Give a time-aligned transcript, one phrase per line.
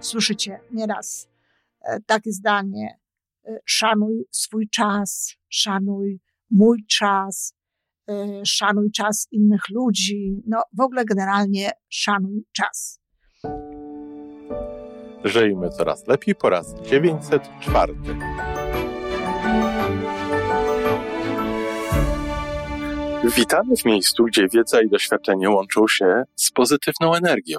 [0.00, 1.28] słyszycie nieraz
[1.80, 2.98] e, takie zdanie:
[3.44, 6.20] e, szanuj swój czas, szanuj
[6.50, 7.54] mój czas,
[8.08, 10.42] e, szanuj czas innych ludzi.
[10.46, 13.00] No, w ogóle generalnie szanuj czas.
[15.24, 17.94] Żyjmy coraz lepiej po raz 904.
[23.36, 27.58] Witamy w miejscu, gdzie wiedza i doświadczenie łączą się z pozytywną energią.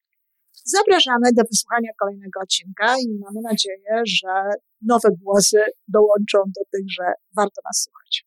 [0.63, 4.49] Zapraszamy do wysłuchania kolejnego odcinka i mamy nadzieję, że
[4.81, 8.25] nowe głosy dołączą do tych, że warto nas słuchać.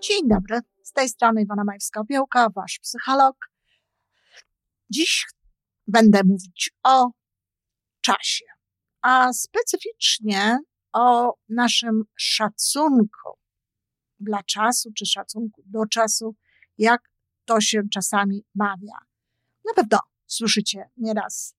[0.00, 3.36] Dzień dobry, z tej strony Iwona Majewska-Opiełka, wasz psycholog.
[4.90, 5.26] Dziś
[5.86, 7.10] będę mówić o
[8.00, 8.44] czasie,
[9.02, 10.58] a specyficznie
[10.92, 13.43] o naszym szacunku
[14.24, 16.34] dla czasu, czy szacunku do czasu,
[16.78, 17.10] jak
[17.44, 18.98] to się czasami mawia.
[19.64, 21.56] Na pewno słyszycie nieraz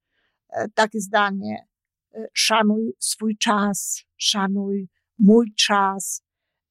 [0.49, 1.67] e, takie zdanie:
[2.13, 6.23] e, szanuj swój czas, szanuj mój czas,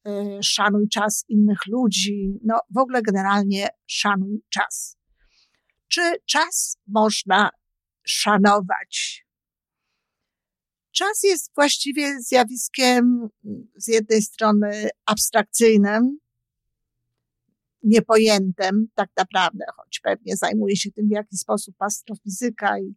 [0.07, 2.39] e, szanuj czas innych ludzi.
[2.45, 4.97] No, w ogóle generalnie szanuj czas.
[5.89, 7.51] Czy czas można
[8.05, 9.24] szanować?
[10.95, 13.29] Czas jest właściwie zjawiskiem
[13.77, 16.19] z jednej strony abstrakcyjnym,
[17.83, 22.95] niepojętym tak naprawdę, choć pewnie zajmuje się tym w jakiś sposób astrofizyka i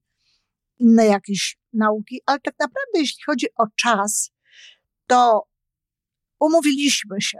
[0.79, 4.31] inne jakieś nauki, ale tak naprawdę jeśli chodzi o czas,
[5.07, 5.43] to
[6.39, 7.39] umówiliśmy się.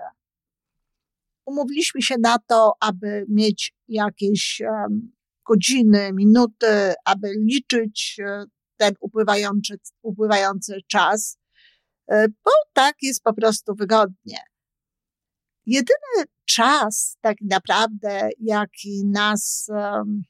[1.46, 5.12] Umówiliśmy się na to, aby mieć jakieś um,
[5.46, 8.46] godziny, minuty, aby liczyć e,
[8.78, 11.38] ten upływający, upływający czas,
[12.12, 14.40] e, bo tak jest po prostu wygodnie.
[15.66, 20.22] Jedyny czas, tak naprawdę, jaki nas um,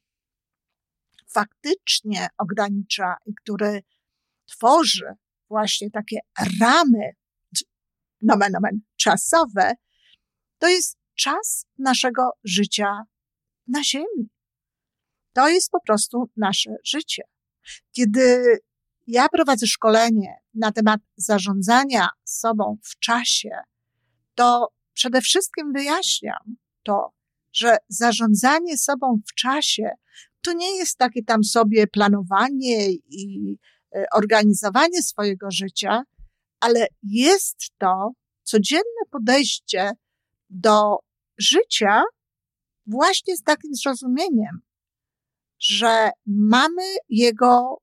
[1.27, 3.81] faktycznie ogranicza i który
[4.45, 5.13] tworzy
[5.49, 6.19] właśnie takie
[6.61, 7.11] ramy,
[8.21, 9.73] nomen, nomen, czasowe,
[10.57, 13.01] to jest czas naszego życia
[13.67, 14.29] na Ziemi.
[15.33, 17.23] To jest po prostu nasze życie.
[17.91, 18.57] Kiedy
[19.07, 23.49] ja prowadzę szkolenie na temat zarządzania sobą w czasie,
[24.35, 27.11] to przede wszystkim wyjaśniam to,
[27.53, 29.89] że zarządzanie sobą w czasie
[30.41, 33.57] to nie jest takie tam sobie planowanie i
[33.95, 36.03] e, organizowanie swojego życia,
[36.59, 38.11] ale jest to
[38.43, 39.91] codzienne podejście
[40.49, 40.97] do
[41.37, 42.03] życia
[42.85, 44.61] właśnie z takim zrozumieniem,
[45.59, 47.81] że mamy jego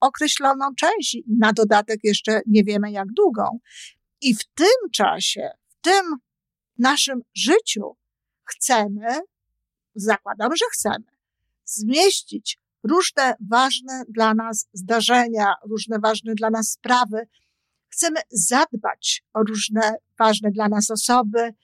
[0.00, 3.58] określoną część, na dodatek jeszcze nie wiemy jak długą.
[4.20, 6.16] I w tym czasie, w tym
[6.78, 7.96] naszym życiu
[8.44, 9.20] chcemy,
[9.94, 11.04] zakładam, że chcemy,
[11.64, 17.28] zmieścić różne ważne dla nas zdarzenia, różne ważne dla nas sprawy.
[17.88, 21.54] Chcemy zadbać o różne ważne dla nas osoby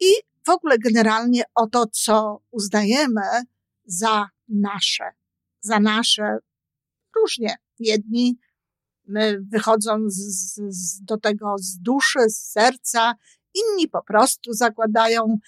[0.00, 0.12] i
[0.46, 3.22] w ogóle generalnie o to, co uznajemy
[3.84, 5.04] za nasze,
[5.60, 6.38] za nasze
[7.16, 7.56] różnie.
[7.78, 8.38] Jedni
[9.40, 13.14] wychodzą z, z, do tego z duszy, z serca,
[13.54, 15.38] inni po prostu zakładają,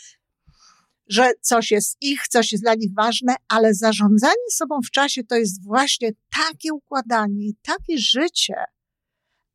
[1.09, 5.37] że coś jest ich, coś jest dla nich ważne, ale zarządzanie sobą w czasie to
[5.37, 6.11] jest właśnie
[6.49, 8.65] takie układanie takie życie,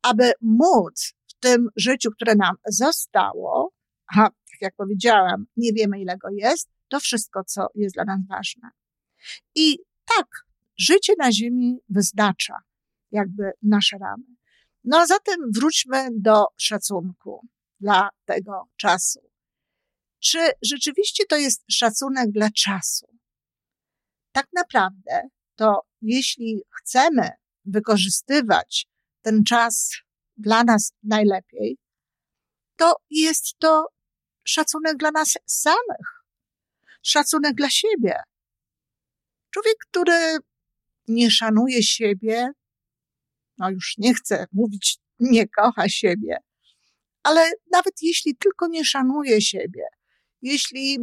[0.02, 3.72] aby móc w tym życiu, które nam zostało,
[4.16, 8.20] a tak jak powiedziałam, nie wiemy ile go jest, to wszystko, co jest dla nas
[8.28, 8.70] ważne.
[9.54, 9.78] I
[10.16, 10.26] tak,
[10.78, 12.54] życie na Ziemi wyznacza
[13.10, 14.24] jakby nasze ramy.
[14.84, 17.46] No a zatem wróćmy do szacunku
[17.80, 19.20] dla tego czasu.
[20.20, 23.06] Czy rzeczywiście to jest szacunek dla czasu?
[24.32, 27.30] Tak naprawdę to jeśli chcemy
[27.64, 28.86] wykorzystywać
[29.22, 29.92] ten czas
[30.36, 31.78] dla nas najlepiej,
[32.76, 33.86] to jest to
[34.44, 36.24] szacunek dla nas samych,
[37.02, 38.20] szacunek dla siebie,
[39.50, 40.36] Człowiek, który
[41.08, 42.50] nie szanuje siebie,
[43.58, 46.36] no już nie chcę mówić, nie kocha siebie,
[47.22, 49.82] ale nawet jeśli tylko nie szanuje siebie,
[50.42, 50.98] jeśli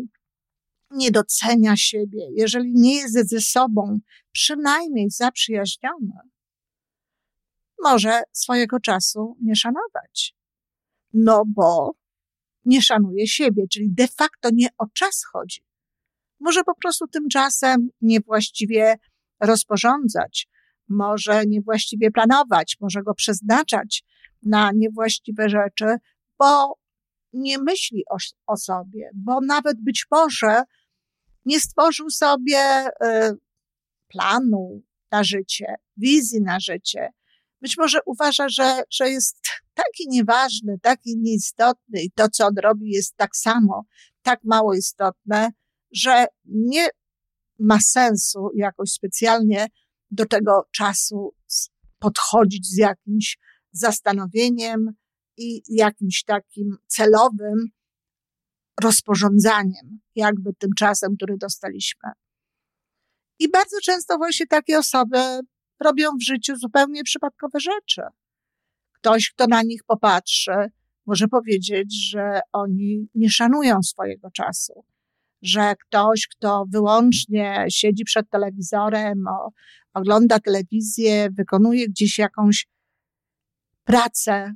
[0.92, 4.00] nie docenia siebie, jeżeli nie jest ze sobą
[4.31, 6.19] przynajmniej zaprzyjaźniony,
[7.83, 10.36] może swojego czasu nie szanować.
[11.13, 11.95] No bo
[12.65, 15.64] nie szanuje siebie, czyli de facto nie o czas chodzi.
[16.40, 18.96] Może po prostu tymczasem niewłaściwie
[19.40, 20.48] rozporządzać,
[20.90, 24.04] może niewłaściwie planować, może go przeznaczać
[24.44, 25.86] na niewłaściwe rzeczy,
[26.40, 26.80] bo
[27.34, 28.18] nie myśli o,
[28.48, 30.64] o sobie, bo nawet być może
[31.46, 33.38] nie stworzył sobie y,
[34.08, 37.10] planu na życie, wizji na życie.
[37.62, 39.38] Być może uważa, że, że jest
[39.74, 43.86] taki nieważny, taki nieistotny i to, co on robi, jest tak samo,
[44.22, 45.50] tak mało istotne,
[45.95, 46.88] że nie
[47.59, 49.68] ma sensu jakoś specjalnie
[50.12, 51.36] do tego czasu
[52.00, 53.38] podchodzić z jakimś
[53.71, 54.92] zastanowieniem
[55.38, 57.65] i jakimś takim celowym
[58.81, 62.09] rozporządzaniem, jakby tym czasem, który dostaliśmy.
[63.39, 65.18] I bardzo często właśnie takie osoby
[65.80, 68.01] robią w życiu zupełnie przypadkowe rzeczy.
[68.91, 70.51] Ktoś, kto na nich popatrzy,
[71.06, 74.86] może powiedzieć, że oni nie szanują swojego czasu,
[75.45, 79.24] że ktoś, kto wyłącznie siedzi przed telewizorem,
[79.94, 82.68] ogląda telewizję, wykonuje gdzieś jakąś
[83.83, 84.53] pracę,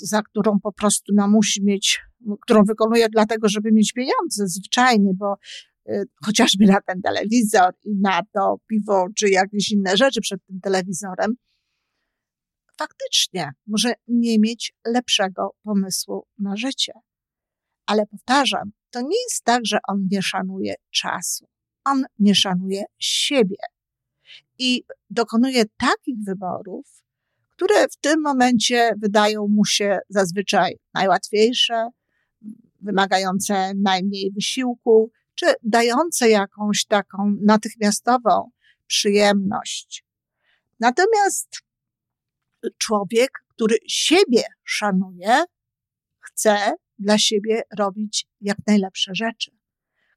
[0.00, 2.00] za którą po prostu no, musi mieć,
[2.40, 5.34] którą wykonuje dlatego, żeby mieć pieniądze, zwyczajnie, bo
[5.88, 10.60] y, chociażby na ten telewizor i na to piwo, czy jakieś inne rzeczy przed tym
[10.60, 11.34] telewizorem,
[12.78, 16.92] faktycznie może nie mieć lepszego pomysłu na życie.
[17.90, 21.46] Ale powtarzam, to nie jest tak, że on nie szanuje czasu.
[21.84, 23.56] On nie szanuje siebie
[24.58, 26.86] i dokonuje takich wyborów,
[27.50, 31.88] które w tym momencie wydają mu się zazwyczaj najłatwiejsze,
[32.80, 38.50] wymagające najmniej wysiłku, czy dające jakąś taką natychmiastową
[38.86, 40.04] przyjemność.
[40.80, 41.48] Natomiast
[42.78, 45.44] człowiek, który siebie szanuje,
[46.20, 49.50] chce dla siebie robić jak najlepsze rzeczy.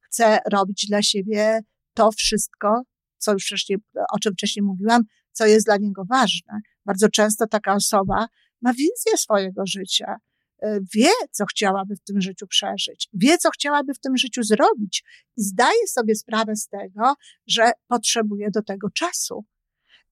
[0.02, 1.60] Chce robić dla siebie
[1.94, 2.82] to wszystko,
[3.18, 3.80] co już wcześniej,
[4.14, 6.60] o czym wcześniej mówiłam, co jest dla niego ważne.
[6.86, 8.28] Bardzo często taka osoba
[8.62, 10.16] ma wizję swojego życia,
[10.62, 15.04] e, wie, co chciałaby w tym życiu przeżyć, wie, co chciałaby w tym życiu zrobić
[15.38, 17.14] i zdaje sobie sprawę z tego,
[17.48, 19.46] że potrzebuje do tego czasu.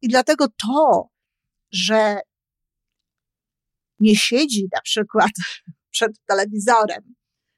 [0.01, 1.09] I dlatego to,
[1.71, 2.19] że
[3.99, 5.31] nie siedzi na przykład
[5.91, 7.15] przed telewizorem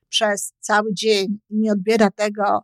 [0.09, 2.62] przez cały dzień i nie odbiera tego,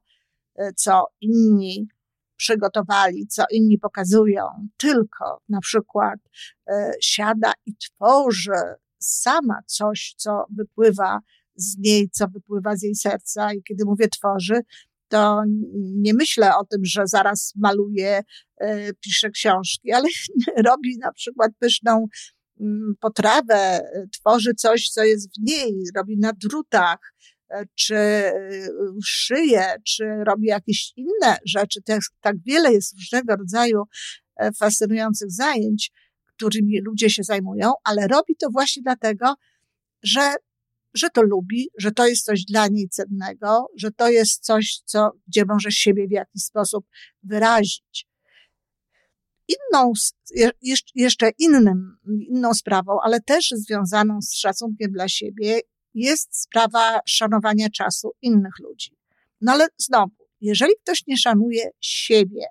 [0.56, 1.88] e, co inni
[2.36, 4.44] przygotowali, co inni pokazują,
[4.78, 6.20] tylko na przykład
[6.68, 11.20] e, siada i tworzy sama coś, co wypływa
[11.56, 13.54] z niej, co wypływa z jej serca.
[13.54, 14.62] I kiedy mówię tworzy,
[15.08, 15.44] to
[15.96, 18.22] nie myślę o tym, że zaraz maluje,
[18.58, 20.08] e, pisze książki, ale
[20.68, 22.08] robi na przykład pyszną
[23.00, 23.82] potrawę,
[24.14, 27.00] tworzy coś, co jest w niej, robi na drutach,
[27.76, 28.70] czy y,
[29.06, 31.82] szyje, czy robi jakieś inne rzeczy.
[31.82, 33.84] Tak, tak wiele jest różnego rodzaju
[34.36, 35.92] e, fascynujących zajęć,
[36.26, 39.36] którymi ludzie się zajmują, ale robi to właśnie dlatego,
[40.04, 40.34] że,
[40.94, 45.12] że to lubi, że to jest coś dla niej cennego, że to jest coś, co,
[45.28, 46.86] gdzie może siebie w jakiś sposób
[47.24, 48.09] wyrazić.
[49.50, 49.94] Inną,
[50.96, 55.60] jeszcze innym, inną sprawą, ale też związaną z szacunkiem dla siebie
[55.94, 58.98] jest sprawa szanowania czasu innych ludzi.
[59.42, 62.46] No ale znowu, jeżeli ktoś nie szanuje siebie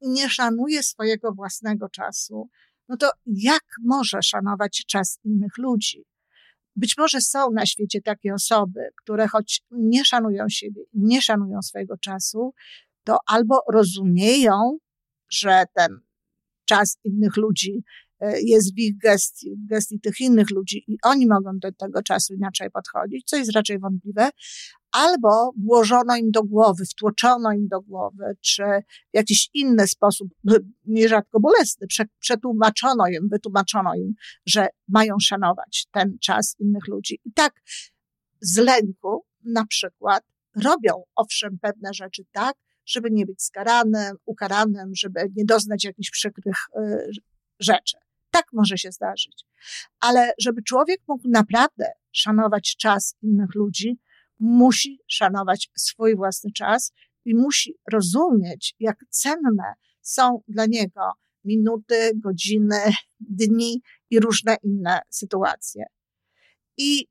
[0.00, 2.48] i nie szanuje swojego własnego czasu,
[2.88, 6.04] no to jak może szanować czas innych ludzi?
[6.76, 11.96] Być może są na świecie takie osoby, które choć nie szanują siebie, nie szanują swojego
[11.96, 12.54] czasu,
[13.04, 14.78] to albo rozumieją,
[15.34, 16.00] że ten
[16.64, 17.84] czas innych ludzi
[18.24, 22.02] E, jest w ich gestii, w gestii tych innych ludzi i oni mogą do tego
[22.02, 24.30] czasu inaczej podchodzić, co jest raczej wątpliwe,
[24.92, 28.62] albo włożono im do głowy, wtłoczono im do głowy, czy
[29.12, 30.28] w jakiś inny sposób,
[30.84, 31.86] nierzadko bolesny,
[32.18, 34.14] przetłumaczono im, wytłumaczono im,
[34.46, 37.20] że mają szanować ten czas innych ludzi.
[37.24, 37.62] I tak
[38.40, 40.22] z lęku na przykład
[40.64, 46.56] robią owszem pewne rzeczy tak, żeby nie być skaranym, ukaranym, żeby nie doznać jakichś przykrych
[46.76, 47.10] y,
[47.60, 47.96] rzeczy.
[48.30, 49.44] Tak może się zdarzyć.
[50.00, 53.98] Ale żeby człowiek mógł naprawdę szanować czas innych ludzi,
[54.38, 56.92] musi szanować swój własny czas
[57.24, 61.12] i musi rozumieć, jak cenne są dla niego
[61.44, 62.80] minuty, godziny,
[63.20, 65.84] dni i różne inne sytuacje.
[66.76, 67.06] I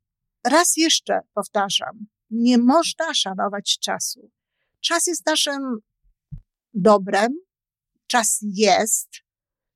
[0.47, 4.31] raz jeszcze powtarzam, nie można szanować czasu,
[4.85, 5.79] czas jest naszym
[6.73, 7.31] dobrem,
[8.07, 9.09] czas jest,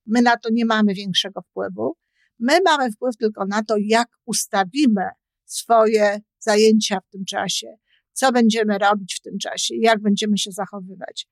[0.06, 1.98] my na to nie mamy większego wpływu.
[2.40, 5.10] My mamy wpływ tylko na to, jak ustawimy
[5.46, 7.68] swoje zajęcia w tym czasie,
[8.14, 11.28] co będziemy robić w tym czasie, jak będziemy się zachowywać.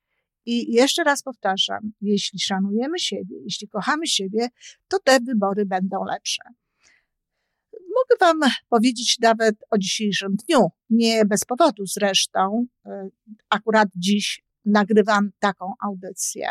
[0.45, 4.47] I jeszcze raz powtarzam, jeśli szanujemy siebie, jeśli kochamy siebie,
[4.87, 6.43] to te wybory będą lepsze.
[7.95, 12.65] Mogę Wam powiedzieć nawet o dzisiejszym dniu, nie bez powodu zresztą.
[12.85, 13.09] E,
[13.49, 16.49] akurat dziś nagrywam taką audycję.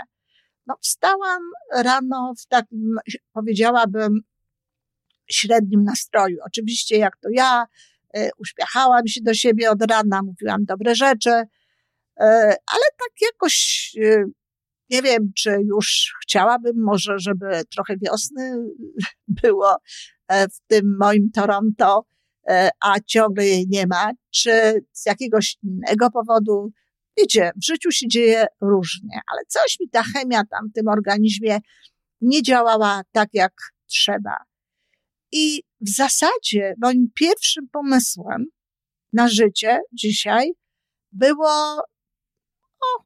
[0.67, 1.43] No, wstałam
[1.75, 2.97] rano w takim,
[3.33, 4.21] powiedziałabym,
[5.31, 6.39] średnim nastroju.
[6.47, 7.67] Oczywiście, jak to ja,
[8.15, 11.47] e, uśmiechałam się do siebie od rana, mówiłam dobre rzeczy, e,
[12.67, 13.91] ale tak jakoś
[14.91, 18.57] nie wiem, czy już chciałabym może, żeby trochę wiosny
[19.29, 19.77] było
[20.31, 22.07] w tym moim Toronto,
[22.49, 26.73] e, a ciągle jej nie ma, czy z jakiegoś innego powodu.
[27.19, 31.59] Wiecie, w życiu się dzieje różnie, ale coś mi ta chemia tam w tym organizmie
[32.21, 33.53] nie działała tak, jak
[33.87, 34.37] trzeba.
[35.33, 38.47] I w zasadzie moim pierwszym pomysłem
[39.13, 40.53] na życie dzisiaj
[41.13, 41.77] było
[42.81, 43.05] o,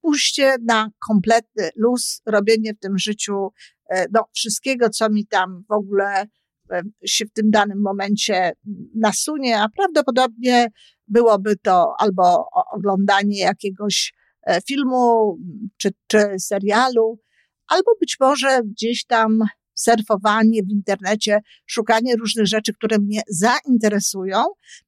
[0.00, 3.73] pójście na kompletny luz, robienie w tym życiu E,
[4.12, 6.26] no, wszystkiego, co mi tam w ogóle
[6.72, 8.52] e, się w tym danym momencie
[8.94, 10.68] nasunie, a prawdopodobnie
[11.08, 14.14] byłoby to albo oglądanie jakiegoś
[14.46, 15.36] e, filmu
[15.76, 17.20] czy, czy serialu,
[17.68, 19.38] albo być może gdzieś tam
[19.74, 24.44] surfowanie w internecie, szukanie różnych rzeczy, które mnie zainteresują,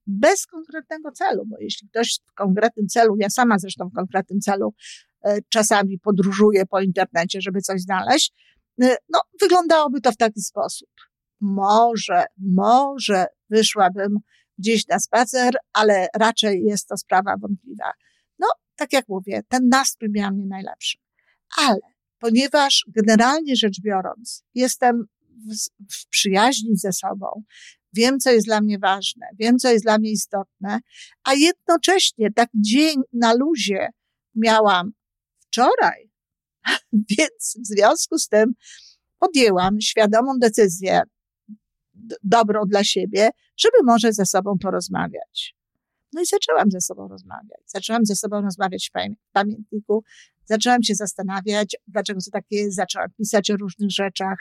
[0.07, 4.73] bez konkretnego celu, bo jeśli ktoś w konkretnym celu, ja sama zresztą w konkretnym celu
[5.49, 8.33] czasami podróżuję po internecie, żeby coś znaleźć,
[9.09, 10.89] no, wyglądałoby to w taki sposób.
[11.41, 14.19] Może, może wyszłabym
[14.57, 17.91] gdzieś na spacer, ale raczej jest to sprawa wątpliwa.
[18.39, 20.97] No, tak jak mówię, ten nastrój miał mnie najlepszy.
[21.57, 21.79] Ale
[22.19, 25.55] ponieważ generalnie rzecz biorąc, jestem w,
[25.93, 27.43] w przyjaźni ze sobą,
[27.93, 30.79] wiem, co jest dla mnie ważne, wiem, co jest dla mnie istotne,
[31.23, 33.89] a jednocześnie tak dzień na luzie
[34.35, 34.91] miałam
[35.39, 36.06] wczoraj,
[37.17, 38.53] Więc w związku z tym
[39.19, 41.01] podjęłam świadomą decyzję,
[42.23, 45.55] dobrą dla siebie, żeby może ze sobą porozmawiać.
[46.13, 47.61] No i zaczęłam ze sobą rozmawiać.
[47.65, 50.03] Zaczęłam ze sobą rozmawiać w pamiętniku.
[50.45, 52.75] Zaczęłam się zastanawiać, dlaczego to takie jest.
[52.75, 54.37] Zaczęłam pisać o różnych rzeczach.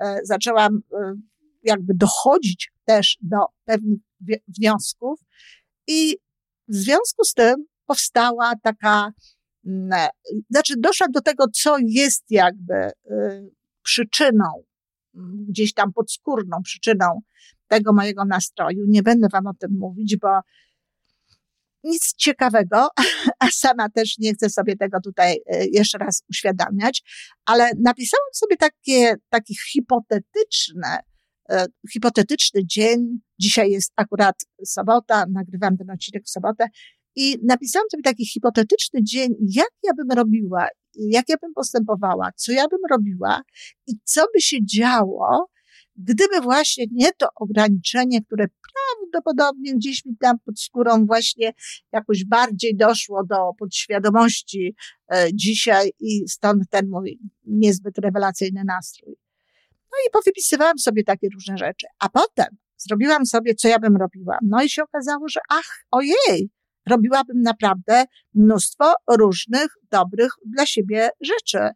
[0.00, 1.14] E, zaczęłam e,
[1.62, 3.98] jakby dochodzić też do pewnych
[4.48, 5.20] wniosków.
[5.86, 6.16] I
[6.68, 9.12] w związku z tym powstała taka
[10.50, 12.90] znaczy doszłam do tego, co jest jakby y,
[13.82, 14.64] przyczyną,
[15.14, 17.20] mm, gdzieś tam podskórną przyczyną
[17.68, 18.84] tego mojego nastroju.
[18.88, 20.40] Nie będę wam o tym mówić, bo
[21.84, 22.88] nic ciekawego,
[23.38, 27.02] a sama też nie chcę sobie tego tutaj y, jeszcze raz uświadamiać,
[27.44, 30.98] ale napisałam sobie takie, takie hipotetyczne,
[31.52, 31.56] y,
[31.92, 33.20] hipotetyczny dzień.
[33.38, 36.68] Dzisiaj jest akurat sobota, nagrywam ten odcinek w sobotę
[37.16, 42.52] i napisałam sobie taki hipotetyczny dzień, jak ja bym robiła, jak ja bym postępowała, co
[42.52, 43.42] ja bym robiła
[43.86, 45.50] i co by się działo,
[45.96, 51.52] gdyby właśnie nie to ograniczenie, które prawdopodobnie gdzieś mi tam pod skórą właśnie
[51.92, 54.74] jakoś bardziej doszło do podświadomości
[55.12, 59.16] e, dzisiaj i stąd ten mój niezbyt rewelacyjny nastrój.
[59.92, 61.86] No i powypisywałam sobie takie różne rzeczy.
[61.98, 64.38] A potem zrobiłam sobie, co ja bym robiła.
[64.42, 66.50] No i się okazało, że ach, ojej,
[66.88, 71.70] robiłabym naprawdę mnóstwo różnych, dobrych dla siebie rzeczy.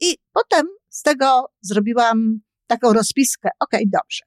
[0.00, 3.48] I potem z tego zrobiłam taką rozpiskę.
[3.60, 4.24] Okej, okay, dobrze.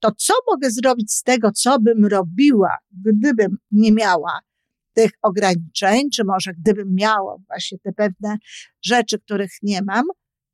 [0.00, 2.76] To co mogę zrobić z tego, co bym robiła,
[3.06, 4.40] gdybym nie miała
[4.92, 8.36] tych ograniczeń, czy może gdybym miała właśnie te pewne
[8.82, 10.04] rzeczy, których nie mam,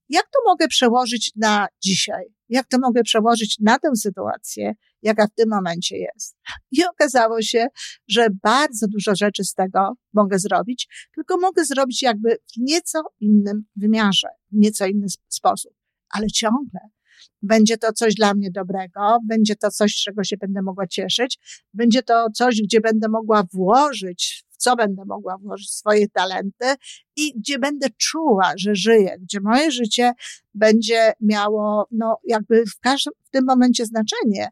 [0.08, 2.24] jak to mogę przełożyć na dzisiaj?
[2.48, 4.74] Jak to mogę przełożyć na tę sytuację,
[5.06, 6.36] jaka w tym momencie jest?
[6.70, 7.66] I okazało się,
[8.08, 13.64] że bardzo dużo rzeczy z tego mogę zrobić, tylko mogę zrobić jakby w nieco innym
[13.76, 15.72] wymiarze, w nieco inny sposób,
[16.10, 16.80] ale ciągle
[17.42, 21.38] będzie to coś dla mnie dobrego, będzie to coś, czego się będę mogła cieszyć,
[21.74, 26.66] będzie to coś, gdzie będę mogła włożyć co będę mogła włożyć swoje talenty
[27.16, 30.12] i gdzie będę czuła, że żyję, gdzie moje życie
[30.54, 34.48] będzie miało, no, jakby w każdym, w tym momencie znaczenie.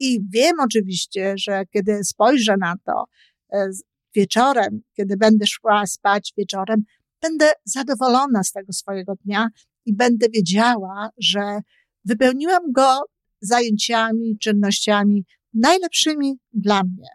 [0.00, 3.04] I wiem oczywiście, że kiedy spojrzę na to
[3.52, 3.70] e,
[4.14, 6.82] wieczorem, kiedy będę szła spać wieczorem,
[7.22, 9.48] będę zadowolona z tego swojego dnia
[9.84, 11.60] i będę wiedziała, że
[12.04, 13.00] wypełniłam go
[13.40, 15.24] zajęciami, czynnościami
[15.54, 17.08] najlepszymi dla mnie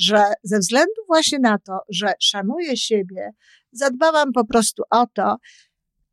[0.00, 3.30] że ze względu właśnie na to, że szanuję siebie,
[3.72, 5.36] zadbałam po prostu o to,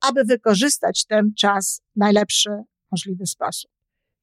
[0.01, 2.49] aby wykorzystać ten czas w najlepszy
[2.91, 3.71] możliwy sposób.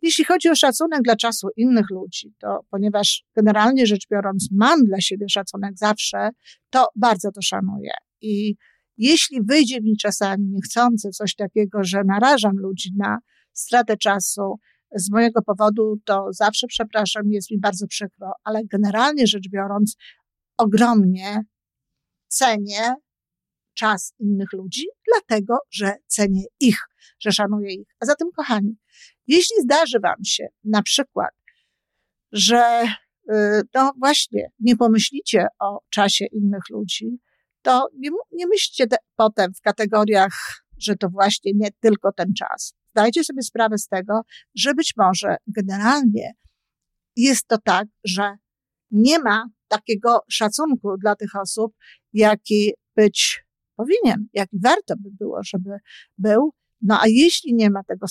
[0.04, 5.00] Jeśli chodzi o szacunek dla czasu innych ludzi, to ponieważ generalnie rzecz biorąc mam dla
[5.00, 6.30] siebie szacunek zawsze,
[6.70, 7.90] to bardzo to szanuję.
[8.20, 8.56] I
[8.96, 13.18] jeśli wyjdzie mi czasami niechcący coś takiego, że narażam ludzi na
[13.52, 14.58] stratę czasu
[14.94, 19.96] z mojego powodu, to zawsze przepraszam, jest mi bardzo przykro, ale generalnie rzecz biorąc,
[20.58, 21.44] ogromnie
[22.28, 22.94] cenię
[23.74, 26.78] czas innych ludzi, dlatego że cenię ich,
[27.20, 27.88] że szanuję ich.
[28.00, 28.76] A zatem, kochani,
[29.26, 31.30] jeśli zdarzy Wam się na przykład,
[32.32, 32.82] że
[33.74, 37.18] no właśnie nie pomyślicie o czasie innych ludzi,
[37.62, 42.74] to nie, nie myślcie te, potem w kategoriach, że to właśnie nie tylko ten czas.
[42.90, 44.20] Zdajcie sobie sprawę z tego,
[44.54, 46.32] że być może generalnie
[47.16, 48.36] jest to tak, że
[48.90, 51.76] nie ma takiego szacunku dla tych osób,
[52.12, 53.44] jaki być
[53.76, 55.70] powinien, jaki warto by było, żeby
[56.18, 56.54] był.
[56.84, 58.06] No a jeśli nie ma tego,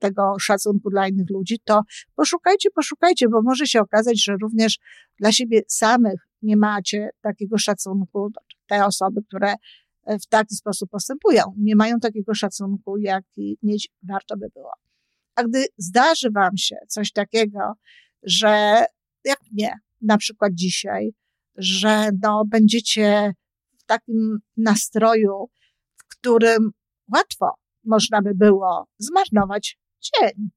[0.00, 1.82] tego szacunku dla innych ludzi, to
[2.16, 4.78] poszukajcie, poszukajcie, bo może się okazać, że również
[5.18, 8.30] dla siebie samych nie macie takiego szacunku.
[8.66, 9.54] Te osoby, które
[10.04, 14.72] e, w taki sposób postępują, nie mają takiego szacunku, jaki mieć warto by było.
[15.34, 17.72] A gdy zdarzy wam się coś takiego,
[18.22, 18.84] że
[19.24, 21.14] jak mnie, na przykład dzisiaj,
[21.56, 23.34] że no, będziecie
[23.78, 25.50] w takim nastroju,
[25.96, 26.70] w którym
[27.14, 30.50] łatwo można by było zmarnować dzień.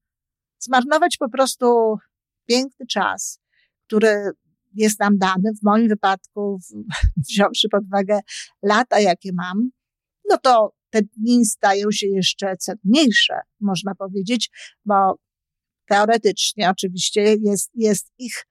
[0.58, 1.96] Zmarnować po prostu
[2.46, 3.40] piękny czas,
[3.86, 4.30] który
[4.74, 6.58] jest nam dany, w moim wypadku,
[7.28, 8.20] wziąwszy pod uwagę
[8.62, 9.70] lata, jakie mam,
[10.30, 14.50] no to te dni stają się jeszcze cenniejsze, można powiedzieć,
[14.84, 15.18] bo
[15.86, 18.46] teoretycznie oczywiście jest, jest ich,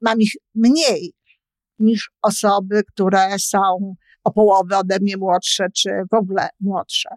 [0.00, 1.12] mam ich mniej
[1.78, 3.94] niż osoby, które są
[4.28, 7.08] o połowę ode mnie młodsze, czy w ogóle młodsze.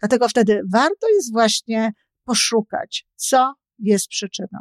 [0.00, 1.92] Dlatego wtedy warto jest właśnie
[2.24, 4.58] poszukać, co jest przyczyną.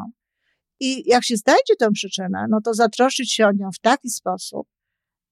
[0.79, 4.67] I jak się znajdzie tę przyczynę, no to zatroszczyć się o nią w taki sposób,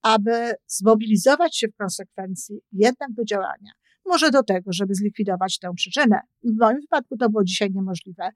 [0.01, 3.71] aby zmobilizować się w konsekwencji jednak do działania.
[4.05, 6.19] Może do tego, żeby zlikwidować tę przyczynę.
[6.43, 8.29] W moim wypadku to było dzisiaj niemożliwe,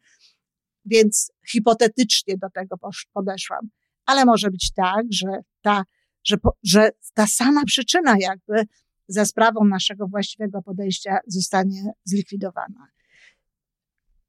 [0.86, 2.76] więc hipotetycznie do tego
[3.14, 3.70] podeszłam.
[4.06, 5.28] Ale może być tak, że
[5.62, 5.84] ta,
[6.24, 8.64] że, że ta sama przyczyna jakby
[9.08, 12.88] za sprawą naszego właściwego podejścia zostanie zlikwidowana.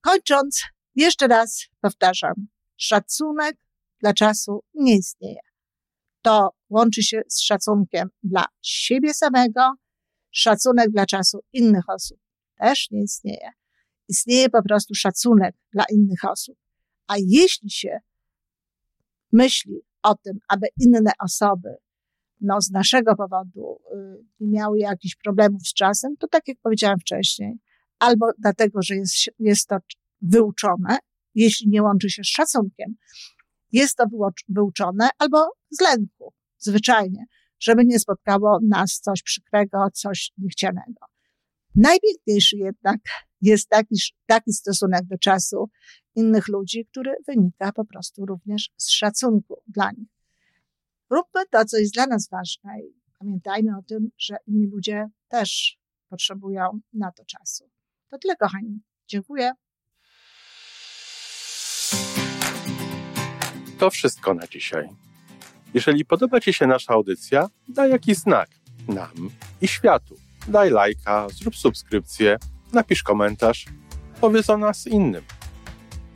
[0.01, 0.63] Kończąc,
[0.95, 2.35] jeszcze raz powtarzam,
[2.77, 3.57] szacunek
[4.01, 5.41] dla czasu nie istnieje.
[6.23, 9.73] To łączy się z szacunkiem dla siebie samego,
[10.31, 12.21] szacunek dla czasu innych osób
[12.61, 13.51] też nie istnieje.
[14.09, 16.59] Istnieje po prostu szacunek dla innych osób.
[17.07, 17.99] A jeśli się
[19.33, 21.77] myśli o tym, aby inne osoby
[22.41, 23.81] no, z naszego powodu
[24.41, 27.59] y, miały jakichś problemów z czasem, to tak jak powiedziałam wcześniej,
[27.99, 29.77] albo dlatego, że jest, jest to
[30.23, 30.99] wyuczone,
[31.35, 32.95] jeśli nie łączy się z szacunkiem,
[33.73, 34.05] jest to
[34.49, 37.25] wyuczone albo z lęku, zwyczajnie,
[37.61, 41.07] żeby nie spotkało nas coś przykrego, coś niechcianego.
[41.75, 43.01] Najpiękniejszy jednak
[43.41, 45.71] jest taki, taki stosunek do czasu
[46.15, 50.09] innych ludzi, który wynika po prostu również z szacunku dla nich.
[51.11, 55.79] Róbmy to, co jest dla nas ważne i pamiętajmy o tym, że inni ludzie też
[56.09, 57.71] potrzebują na to czasu.
[58.09, 58.81] To tyle, kochani.
[59.09, 59.53] Dziękuję.
[63.79, 64.89] To wszystko na dzisiaj.
[65.75, 68.51] Jeżeli podoba Ci się nasza audycja, daj jakiś znak
[68.89, 70.17] nam i światu.
[70.49, 72.37] Daj lajka, zrób subskrypcję,
[72.73, 73.67] napisz komentarz,
[74.21, 75.23] powiedz o nas innym.